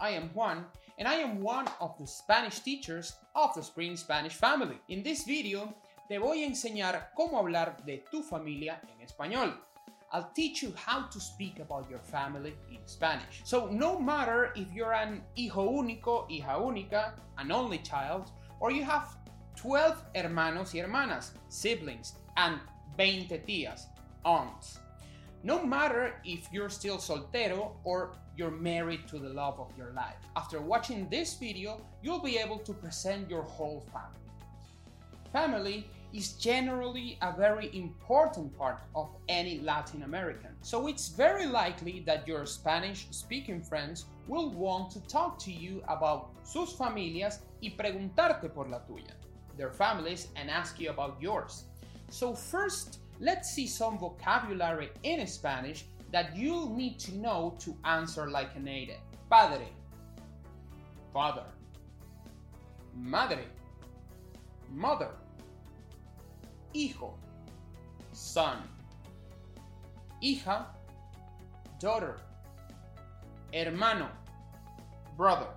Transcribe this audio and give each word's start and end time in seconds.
I 0.00 0.10
am 0.10 0.30
Juan, 0.34 0.64
and 0.98 1.08
I 1.08 1.16
am 1.16 1.40
one 1.40 1.66
of 1.80 1.96
the 1.98 2.06
Spanish 2.06 2.60
teachers 2.60 3.16
of 3.34 3.54
the 3.54 3.62
Spring 3.62 3.96
Spanish 3.96 4.34
family. 4.34 4.78
In 4.88 5.02
this 5.02 5.24
video, 5.24 5.74
te 6.08 6.18
voy 6.18 6.44
a 6.44 6.46
enseñar 6.46 7.08
cómo 7.16 7.38
hablar 7.38 7.84
de 7.84 8.04
tu 8.10 8.22
familia 8.22 8.80
en 8.82 9.06
español. 9.06 9.54
I'll 10.12 10.30
teach 10.34 10.62
you 10.62 10.72
how 10.76 11.02
to 11.02 11.20
speak 11.20 11.58
about 11.58 11.90
your 11.90 11.98
family 11.98 12.54
in 12.70 12.78
Spanish. 12.86 13.42
So, 13.44 13.66
no 13.66 13.98
matter 13.98 14.52
if 14.56 14.72
you're 14.72 14.94
an 14.94 15.22
hijo 15.36 15.68
único, 15.68 16.28
hija 16.30 16.58
única, 16.58 17.12
an 17.36 17.52
only 17.52 17.78
child, 17.78 18.30
or 18.60 18.70
you 18.70 18.84
have 18.84 19.16
12 19.56 20.02
hermanos 20.14 20.72
y 20.74 20.80
hermanas, 20.80 21.32
siblings, 21.48 22.14
and 22.36 22.58
20 22.96 23.38
tías, 23.38 23.86
aunts. 24.24 24.78
No 25.42 25.64
matter 25.64 26.14
if 26.24 26.48
you're 26.52 26.70
still 26.70 26.98
soltero 26.98 27.72
or 27.84 28.16
you're 28.36 28.50
married 28.50 29.06
to 29.08 29.18
the 29.18 29.28
love 29.28 29.58
of 29.58 29.76
your 29.76 29.92
life. 29.92 30.16
After 30.36 30.60
watching 30.60 31.08
this 31.10 31.34
video, 31.34 31.80
you'll 32.02 32.22
be 32.22 32.38
able 32.38 32.58
to 32.58 32.72
present 32.72 33.28
your 33.28 33.42
whole 33.42 33.84
family. 33.92 34.28
Family 35.32 35.90
is 36.12 36.32
generally 36.32 37.18
a 37.20 37.36
very 37.36 37.68
important 37.76 38.56
part 38.56 38.78
of 38.94 39.10
any 39.28 39.60
Latin 39.60 40.04
American. 40.04 40.50
So 40.62 40.86
it's 40.86 41.08
very 41.08 41.46
likely 41.46 42.02
that 42.06 42.26
your 42.26 42.46
Spanish 42.46 43.08
speaking 43.10 43.62
friends 43.62 44.06
will 44.26 44.50
want 44.50 44.90
to 44.92 45.00
talk 45.06 45.38
to 45.40 45.52
you 45.52 45.82
about 45.88 46.30
sus 46.44 46.72
familias 46.72 47.40
y 47.62 47.74
preguntarte 47.76 48.52
por 48.54 48.68
la 48.68 48.78
tuya, 48.78 49.12
their 49.56 49.70
families, 49.70 50.28
and 50.36 50.48
ask 50.50 50.80
you 50.80 50.90
about 50.90 51.20
yours. 51.20 51.64
So, 52.10 52.34
first, 52.34 53.00
let's 53.20 53.50
see 53.50 53.66
some 53.66 53.98
vocabulary 53.98 54.90
in 55.02 55.26
Spanish 55.26 55.84
that 56.12 56.36
you'll 56.36 56.74
need 56.74 56.98
to 56.98 57.16
know 57.16 57.56
to 57.60 57.76
answer 57.84 58.30
like 58.30 58.50
a 58.56 58.60
native. 58.60 58.96
Padre, 59.30 59.68
father, 61.12 61.44
madre, 62.96 63.44
mother. 64.70 65.10
Hijo, 66.74 67.14
son, 68.12 68.58
hija, 70.22 70.66
daughter, 71.80 72.18
hermano, 73.52 74.08
brother, 75.16 75.48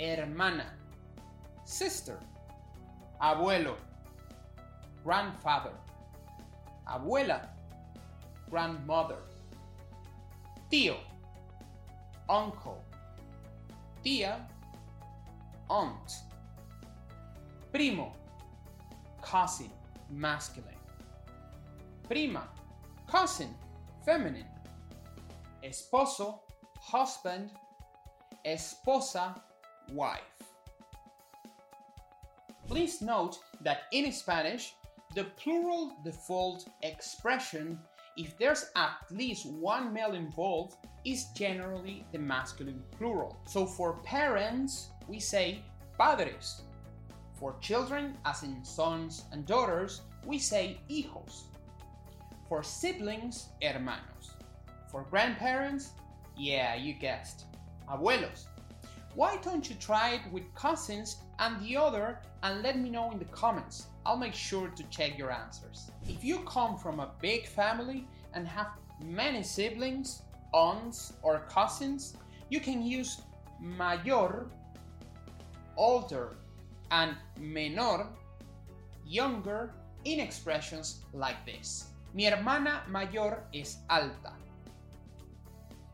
hermana, 0.00 0.66
sister, 1.64 2.18
abuelo, 3.22 3.76
grandfather, 5.04 5.70
abuela, 6.94 7.48
grandmother, 8.48 9.18
tío, 10.70 10.96
uncle, 12.28 12.80
tía, 14.02 14.46
aunt, 15.68 16.12
primo, 17.72 18.12
cousin, 19.20 19.70
masculine. 20.10 20.78
Prima, 22.08 22.48
cousin, 23.10 23.54
feminine. 24.04 24.48
Esposo, 25.62 26.40
husband. 26.78 27.50
Esposa, 28.44 29.40
wife. 29.92 30.20
Please 32.68 33.00
note 33.00 33.38
that 33.62 33.84
in 33.90 34.12
Spanish, 34.12 34.74
the 35.14 35.24
plural 35.36 35.96
default 36.04 36.68
expression, 36.82 37.78
if 38.16 38.36
there's 38.36 38.70
at 38.74 38.96
least 39.10 39.46
one 39.46 39.92
male 39.92 40.14
involved, 40.14 40.76
is 41.04 41.26
generally 41.36 42.04
the 42.12 42.18
masculine 42.18 42.82
plural. 42.98 43.38
So 43.46 43.66
for 43.66 43.94
parents, 44.04 44.88
we 45.08 45.20
say 45.20 45.62
padres. 45.98 46.62
For 47.34 47.56
children, 47.60 48.16
as 48.24 48.42
in 48.42 48.64
sons 48.64 49.24
and 49.32 49.46
daughters, 49.46 50.02
we 50.24 50.38
say 50.38 50.80
hijos. 50.90 51.44
For 52.48 52.62
siblings, 52.62 53.48
hermanos. 53.62 54.34
For 54.90 55.06
grandparents, 55.10 55.90
yeah, 56.36 56.74
you 56.74 56.94
guessed, 56.94 57.44
abuelos. 57.88 58.46
Why 59.14 59.36
don't 59.42 59.68
you 59.68 59.76
try 59.76 60.14
it 60.14 60.32
with 60.32 60.52
cousins 60.54 61.16
and 61.38 61.60
the 61.60 61.76
other 61.76 62.18
and 62.42 62.62
let 62.62 62.78
me 62.78 62.90
know 62.90 63.12
in 63.12 63.18
the 63.18 63.24
comments? 63.26 63.86
I'll 64.04 64.16
make 64.16 64.34
sure 64.34 64.68
to 64.68 64.82
check 64.84 65.16
your 65.16 65.30
answers. 65.30 65.90
If 66.08 66.24
you 66.24 66.40
come 66.40 66.76
from 66.76 66.98
a 66.98 67.12
big 67.20 67.46
family 67.46 68.06
and 68.34 68.46
have 68.48 68.68
many 69.04 69.42
siblings, 69.44 70.22
aunts, 70.52 71.12
or 71.22 71.46
cousins, 71.48 72.16
you 72.50 72.58
can 72.60 72.82
use 72.82 73.22
mayor, 73.60 74.46
older, 75.76 76.36
and 76.90 77.16
menor, 77.40 78.08
younger, 79.06 79.72
in 80.04 80.20
expressions 80.20 81.00
like 81.12 81.46
this. 81.46 81.88
Mi 82.12 82.24
hermana 82.24 82.82
mayor 82.90 83.44
es 83.54 83.78
alta. 83.88 84.34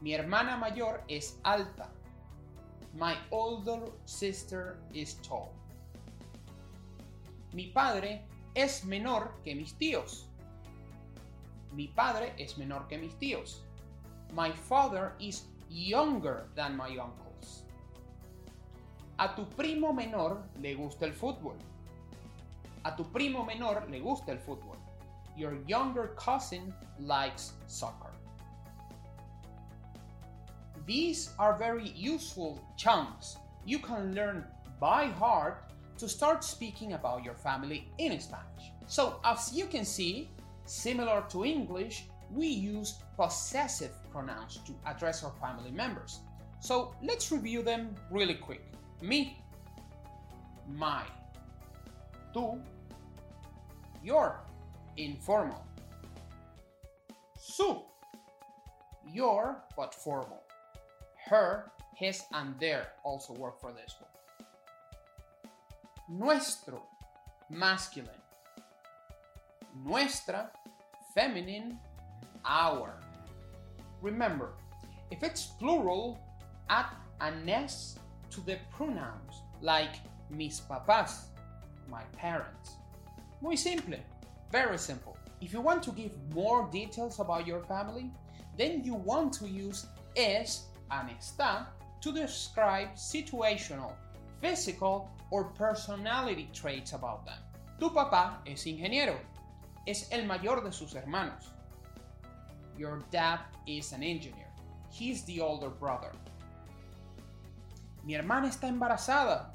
Mi 0.00 0.12
hermana 0.12 0.56
mayor 0.58 1.00
es 1.08 1.34
alta. 1.44 1.88
My 2.98 3.16
older 3.30 3.80
sister 4.04 4.76
is 4.92 5.14
tall. 5.22 5.52
Mi 7.54 7.66
padre 7.66 8.22
es 8.54 8.84
menor 8.84 9.32
que 9.44 9.54
mis 9.54 9.72
tíos. 9.74 10.24
Mi 11.72 11.88
padre 11.88 12.34
es 12.38 12.58
menor 12.58 12.86
que 12.88 12.98
mis 12.98 13.14
tíos. 13.14 13.60
My 14.34 14.52
father 14.52 15.14
is 15.18 15.44
younger 15.70 16.46
than 16.54 16.76
my 16.76 16.98
uncles. 16.98 17.64
A 19.18 19.34
tu 19.34 19.46
primo 19.56 19.92
menor 19.92 20.42
le 20.60 20.74
gusta 20.74 21.06
el 21.06 21.12
fútbol. 21.12 21.56
A 22.84 22.94
tu 22.94 23.04
primo 23.04 23.44
menor 23.44 23.88
le 23.90 24.00
gusta 24.00 24.32
el 24.32 24.38
fútbol. 24.38 24.76
Your 25.36 25.56
younger 25.66 26.14
cousin 26.16 26.74
likes 26.98 27.52
soccer. 27.66 28.11
These 30.86 31.30
are 31.38 31.56
very 31.56 31.88
useful 31.90 32.60
chunks 32.76 33.36
you 33.64 33.78
can 33.78 34.14
learn 34.14 34.44
by 34.80 35.06
heart 35.06 35.70
to 35.98 36.08
start 36.08 36.42
speaking 36.42 36.94
about 36.94 37.22
your 37.22 37.34
family 37.34 37.88
in 37.98 38.18
Spanish. 38.18 38.72
So, 38.86 39.20
as 39.24 39.52
you 39.54 39.66
can 39.66 39.84
see, 39.84 40.28
similar 40.64 41.24
to 41.30 41.44
English, 41.44 42.04
we 42.30 42.46
use 42.46 42.94
possessive 43.16 43.92
pronouns 44.10 44.58
to 44.66 44.74
address 44.86 45.22
our 45.22 45.32
family 45.40 45.70
members. 45.70 46.20
So, 46.60 46.94
let's 47.02 47.30
review 47.30 47.62
them 47.62 47.94
really 48.10 48.34
quick. 48.34 48.62
Me, 49.00 49.38
my, 50.68 51.04
tú, 52.34 52.60
your, 54.02 54.40
informal. 54.96 55.64
Su, 57.38 57.82
your, 59.12 59.62
but 59.76 59.94
formal. 59.94 60.42
Her, 61.28 61.70
his, 61.94 62.24
and 62.32 62.58
their 62.58 62.88
also 63.04 63.32
work 63.34 63.60
for 63.60 63.72
this 63.72 63.94
one. 63.98 64.10
Nuestro, 66.08 66.82
masculine. 67.48 68.10
Nuestra, 69.84 70.50
feminine, 71.14 71.78
our. 72.44 72.94
Remember, 74.00 74.50
if 75.10 75.22
it's 75.22 75.46
plural, 75.58 76.18
add 76.68 76.86
an 77.20 77.48
S 77.48 77.98
to 78.30 78.40
the 78.40 78.58
pronouns, 78.70 79.42
like 79.60 79.96
mis 80.30 80.60
papás, 80.60 81.26
my 81.88 82.02
parents. 82.16 82.72
Muy 83.40 83.56
simple, 83.56 83.98
very 84.50 84.78
simple. 84.78 85.16
If 85.40 85.52
you 85.52 85.60
want 85.60 85.82
to 85.84 85.92
give 85.92 86.12
more 86.34 86.68
details 86.70 87.20
about 87.20 87.46
your 87.46 87.60
family, 87.64 88.10
then 88.56 88.84
you 88.84 88.94
want 88.94 89.32
to 89.34 89.48
use 89.48 89.86
es 90.16 90.66
and 90.92 91.10
está 91.10 91.66
to 92.00 92.12
describe 92.12 92.94
situational, 92.94 93.92
physical, 94.40 95.10
or 95.30 95.44
personality 95.44 96.48
traits 96.52 96.92
about 96.92 97.24
them. 97.24 97.38
Tu 97.80 97.90
papá 97.90 98.38
es 98.46 98.66
ingeniero. 98.66 99.16
Es 99.86 100.08
el 100.12 100.26
mayor 100.26 100.62
de 100.62 100.70
sus 100.70 100.94
hermanos. 100.94 101.50
Your 102.76 103.02
dad 103.10 103.40
is 103.66 103.92
an 103.92 104.02
engineer. 104.02 104.46
He's 104.90 105.24
the 105.24 105.40
older 105.40 105.70
brother. 105.70 106.12
Mi 108.04 108.14
hermana 108.14 108.48
está 108.48 108.68
embarazada. 108.68 109.46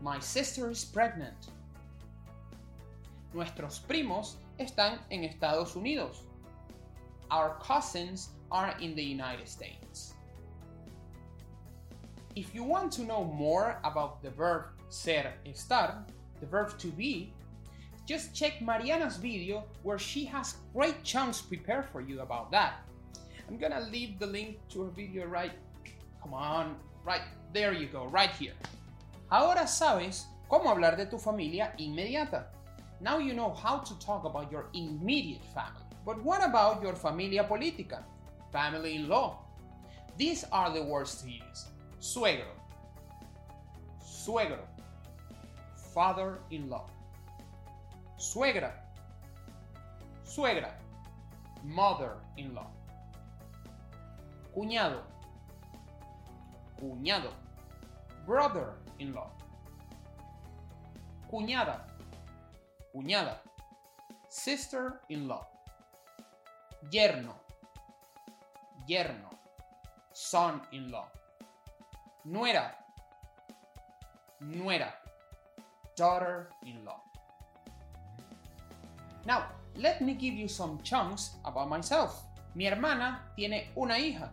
My 0.00 0.18
sister 0.18 0.70
is 0.70 0.84
pregnant. 0.84 1.50
Nuestros 3.34 3.80
primos 3.80 4.36
están 4.58 4.98
en 5.10 5.24
Estados 5.24 5.76
Unidos. 5.76 6.22
Our 7.30 7.56
cousins 7.60 8.30
are 8.50 8.74
in 8.80 8.94
the 8.94 9.02
United 9.02 9.48
States. 9.48 10.14
If 12.36 12.54
you 12.54 12.62
want 12.62 12.92
to 12.92 13.02
know 13.02 13.24
more 13.24 13.78
about 13.84 14.22
the 14.22 14.30
verb 14.30 14.66
ser, 14.88 15.32
estar, 15.46 16.04
the 16.40 16.46
verb 16.46 16.78
to 16.78 16.88
be, 16.88 17.32
just 18.06 18.34
check 18.34 18.60
Mariana's 18.60 19.16
video 19.16 19.64
where 19.82 19.98
she 19.98 20.24
has 20.24 20.56
great 20.72 21.02
chunks 21.04 21.40
prepared 21.40 21.86
for 21.92 22.00
you 22.00 22.20
about 22.20 22.50
that. 22.50 22.82
I'm 23.48 23.56
gonna 23.56 23.80
leave 23.92 24.18
the 24.18 24.26
link 24.26 24.58
to 24.70 24.82
her 24.82 24.90
video 24.90 25.26
right, 25.26 25.52
come 26.22 26.34
on, 26.34 26.76
right, 27.04 27.22
there 27.52 27.72
you 27.72 27.86
go, 27.86 28.06
right 28.06 28.30
here. 28.30 28.54
Ahora 29.30 29.66
sabes 29.66 30.26
cómo 30.48 30.66
hablar 30.74 30.96
de 30.96 31.06
tu 31.06 31.18
familia 31.18 31.72
inmediata. 31.78 32.46
Now 33.00 33.18
you 33.18 33.34
know 33.34 33.54
how 33.54 33.78
to 33.78 33.98
talk 33.98 34.24
about 34.24 34.50
your 34.50 34.66
immediate 34.74 35.44
family. 35.54 35.82
But 36.04 36.22
what 36.22 36.44
about 36.44 36.82
your 36.82 36.94
familia 36.94 37.44
política? 37.44 38.04
Family 38.52 38.96
in 38.96 39.08
law. 39.08 39.38
These 40.16 40.44
are 40.52 40.70
the 40.70 40.82
words 40.82 41.22
to 41.22 41.30
use 41.30 41.66
suegro, 42.00 42.52
suegro, 44.04 44.58
father 45.94 46.38
in 46.50 46.68
law, 46.68 46.88
suegra, 48.18 48.72
suegra, 50.24 50.72
mother 51.62 52.16
in 52.36 52.54
law, 52.54 52.70
cuñado, 54.54 55.00
cuñado, 56.80 57.30
brother 58.26 58.74
in 58.98 59.14
law, 59.14 59.30
cuñada, 61.30 61.80
cuñada, 62.94 63.38
sister 64.28 65.00
in 65.08 65.28
law, 65.28 65.46
yerno, 66.90 67.34
yerno, 68.90 69.30
son 70.12 70.60
in 70.72 70.90
law, 70.90 71.06
nuera, 72.24 72.74
nuera, 74.40 74.92
daughter 75.96 76.50
in 76.66 76.84
law. 76.84 77.00
Now, 79.26 79.44
let 79.76 80.00
me 80.00 80.14
give 80.14 80.34
you 80.34 80.48
some 80.48 80.80
chunks 80.82 81.36
about 81.44 81.68
myself. 81.68 82.22
Mi 82.56 82.64
hermana 82.64 83.20
tiene 83.36 83.68
una 83.76 83.94
hija. 83.94 84.30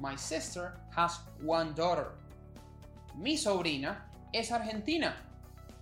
My 0.00 0.16
sister 0.16 0.80
has 0.94 1.18
one 1.42 1.74
daughter. 1.74 2.12
Mi 3.18 3.36
sobrina 3.36 3.96
es 4.32 4.50
argentina. 4.50 5.14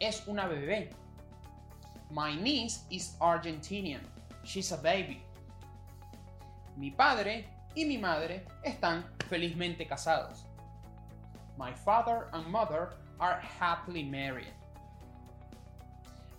Es 0.00 0.26
una 0.26 0.48
bebé. 0.48 0.92
My 2.10 2.34
niece 2.34 2.80
is 2.90 3.14
Argentinian. 3.20 4.00
She's 4.44 4.72
a 4.72 4.76
baby. 4.76 5.22
Mi 6.76 6.90
padre 6.90 7.46
y 7.74 7.84
mi 7.84 7.98
madre 7.98 8.46
están 8.62 9.04
felizmente 9.28 9.86
casados. 9.86 10.44
My 11.56 11.72
father 11.72 12.28
and 12.32 12.46
mother 12.46 12.90
are 13.20 13.40
happily 13.40 14.02
married. 14.02 14.52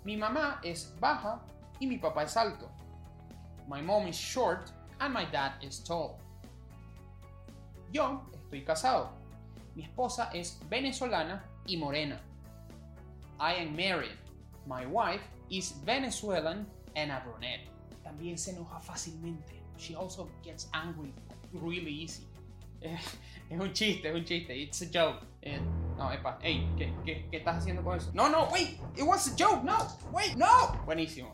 Mi 0.03 0.15
mamá 0.17 0.59
es 0.63 0.93
baja 0.99 1.39
y 1.79 1.87
mi 1.87 1.97
papá 1.97 2.23
es 2.23 2.35
alto. 2.35 2.69
My 3.67 3.81
mom 3.81 4.07
is 4.07 4.15
short 4.15 4.71
and 4.99 5.13
my 5.13 5.25
dad 5.25 5.53
is 5.61 5.79
tall. 5.83 6.19
Yo 7.91 8.21
estoy 8.33 8.63
casado. 8.65 9.09
Mi 9.75 9.83
esposa 9.83 10.29
es 10.33 10.59
venezolana 10.69 11.43
y 11.67 11.77
morena. 11.77 12.19
I 13.39 13.53
am 13.55 13.75
married. 13.75 14.17
My 14.67 14.85
wife 14.85 15.23
is 15.49 15.71
Venezuelan 15.85 16.65
and 16.95 17.11
a 17.11 17.21
brunette. 17.21 17.67
También 18.03 18.37
se 18.37 18.51
enoja 18.51 18.79
fácilmente. 18.79 19.64
She 19.77 19.95
also 19.95 20.29
gets 20.43 20.67
angry 20.73 21.13
really 21.53 21.91
easy. 21.91 22.23
Es 23.47 23.59
un 23.59 23.73
chiste, 23.73 24.05
es 24.05 24.15
un 24.15 24.25
chiste. 24.25 24.49
It's 24.49 24.81
a 24.81 24.87
joke. 24.87 25.21
No, 25.97 26.09
epa, 26.09 26.37
hey, 26.41 26.67
¿qué, 26.75 26.91
qué, 27.05 27.25
¿qué 27.31 27.37
estás 27.37 27.57
haciendo 27.57 27.83
con 27.83 27.95
eso? 27.95 28.09
No, 28.13 28.27
no, 28.27 28.49
wait, 28.51 28.79
it 28.97 29.03
was 29.03 29.27
a 29.27 29.35
joke. 29.35 29.63
No, 29.63 29.87
wait, 30.11 30.35
no. 30.35 30.75
Buenísimo. 30.85 31.29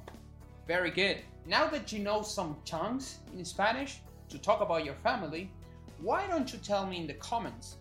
Very 0.67 0.91
good. 0.91 1.19
Now 1.47 1.67
that 1.67 1.91
you 1.93 1.99
know 1.99 2.21
some 2.21 2.57
chunks 2.65 3.19
in 3.33 3.45
Spanish 3.45 4.01
to 4.29 4.37
talk 4.37 4.61
about 4.61 4.83
your 4.83 4.95
family, 4.95 5.49
why 6.01 6.27
don't 6.27 6.51
you 6.51 6.59
tell 6.59 6.85
me 6.85 6.97
in 6.97 7.07
the 7.07 7.13
comments? 7.13 7.77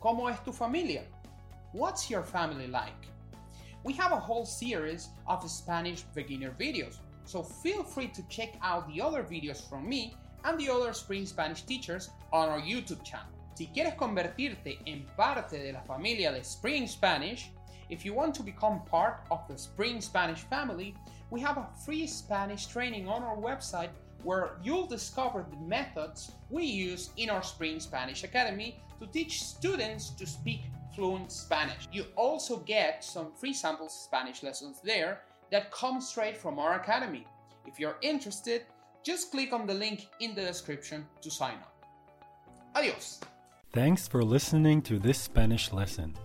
¿Cómo 0.00 0.30
es 0.30 0.38
tu 0.44 0.52
familia? 0.52 1.02
What's 1.72 2.08
your 2.08 2.22
family 2.22 2.68
like? 2.68 3.08
We 3.84 3.92
have 3.94 4.12
a 4.12 4.16
whole 4.16 4.46
series 4.46 5.08
of 5.26 5.48
Spanish 5.50 6.02
beginner 6.14 6.54
videos, 6.58 6.98
so 7.24 7.42
feel 7.42 7.82
free 7.82 8.08
to 8.08 8.22
check 8.28 8.54
out 8.62 8.86
the 8.88 9.00
other 9.00 9.22
videos 9.22 9.68
from 9.68 9.88
me 9.88 10.16
and 10.44 10.58
the 10.58 10.68
other 10.68 10.92
Spring 10.92 11.26
Spanish 11.26 11.62
teachers 11.62 12.10
on 12.32 12.48
our 12.48 12.60
YouTube 12.60 13.04
channel. 13.04 13.26
Si 13.54 13.68
quieres 13.74 13.96
convertirte 13.96 14.78
en 14.86 15.06
parte 15.16 15.58
de 15.58 15.72
la 15.72 15.82
familia 15.82 16.32
de 16.32 16.42
Spring 16.42 16.86
Spanish, 16.86 17.50
if 17.90 18.04
you 18.04 18.14
want 18.14 18.34
to 18.34 18.42
become 18.42 18.80
part 18.90 19.20
of 19.30 19.46
the 19.48 19.56
Spring 19.58 20.00
Spanish 20.00 20.40
family, 20.40 20.94
we 21.30 21.40
have 21.40 21.58
a 21.58 21.68
free 21.84 22.06
Spanish 22.06 22.66
training 22.66 23.08
on 23.08 23.22
our 23.22 23.36
website 23.36 23.90
where 24.22 24.56
you'll 24.62 24.86
discover 24.86 25.44
the 25.50 25.66
methods 25.66 26.32
we 26.48 26.64
use 26.64 27.10
in 27.16 27.28
our 27.28 27.42
Spring 27.42 27.80
Spanish 27.80 28.24
Academy 28.24 28.80
to 29.00 29.06
teach 29.06 29.42
students 29.42 30.10
to 30.10 30.26
speak 30.26 30.60
fluent 30.94 31.32
Spanish. 31.32 31.88
You 31.92 32.06
also 32.16 32.58
get 32.58 33.04
some 33.04 33.32
free 33.32 33.52
sample 33.52 33.88
Spanish 33.88 34.42
lessons 34.42 34.80
there 34.84 35.22
that 35.52 35.70
come 35.70 36.00
straight 36.00 36.36
from 36.36 36.58
our 36.58 36.74
academy. 36.74 37.24
If 37.66 37.78
you're 37.78 37.98
interested, 38.02 38.62
just 39.04 39.30
click 39.30 39.52
on 39.52 39.66
the 39.66 39.74
link 39.74 40.08
in 40.18 40.34
the 40.34 40.40
description 40.40 41.06
to 41.20 41.30
sign 41.30 41.54
up. 41.54 41.86
Adios! 42.74 43.20
Thanks 43.72 44.08
for 44.08 44.24
listening 44.24 44.82
to 44.82 44.98
this 44.98 45.18
Spanish 45.18 45.72
lesson. 45.72 46.16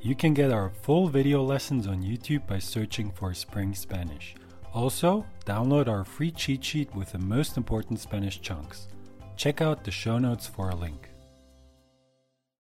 You 0.00 0.14
can 0.14 0.34
get 0.34 0.52
our 0.52 0.70
full 0.70 1.08
video 1.08 1.42
lessons 1.42 1.86
on 1.88 2.02
YouTube 2.02 2.46
by 2.46 2.60
searching 2.60 3.10
for 3.10 3.34
Spring 3.34 3.74
Spanish. 3.74 4.36
Also, 4.72 5.26
download 5.44 5.88
our 5.88 6.04
free 6.04 6.30
cheat 6.30 6.64
sheet 6.64 6.94
with 6.94 7.10
the 7.10 7.18
most 7.18 7.56
important 7.56 7.98
Spanish 7.98 8.40
chunks. 8.40 8.88
Check 9.36 9.60
out 9.60 9.82
the 9.82 9.90
show 9.90 10.18
notes 10.18 10.46
for 10.46 10.70
a 10.70 10.76
link. 10.76 11.10